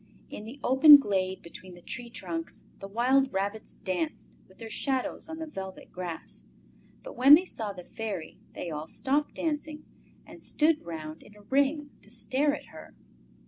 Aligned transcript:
In 0.31 0.45
the 0.45 0.59
open 0.63 0.97
glade 0.97 1.43
between 1.43 1.75
the 1.75 1.81
tree 1.83 2.09
trunks 2.09 2.63
the 2.79 2.87
wild 2.87 3.31
rabbits 3.31 3.75
danced 3.75 4.31
with 4.47 4.57
their 4.57 4.67
shadows 4.71 5.29
on 5.29 5.37
the 5.37 5.45
velvet 5.45 5.91
grass, 5.91 6.43
but 7.03 7.15
when 7.15 7.35
they 7.35 7.45
saw 7.45 7.71
the 7.71 7.83
Fairy 7.83 8.39
they 8.53 8.71
all 8.71 8.87
stopped 8.87 9.35
dancing 9.35 9.85
and 10.25 10.41
stood 10.41 10.83
round 10.83 11.21
in 11.21 11.35
a 11.35 11.41
ring 11.43 11.91
to 12.01 12.09
stare 12.09 12.55
at 12.55 12.69
her. 12.73 12.95